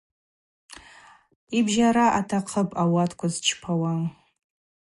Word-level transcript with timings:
Йбжьара 1.57 2.05
атахъыпӏ 2.19 2.75
ауатква 2.81 3.27
зчпауа. 3.33 3.91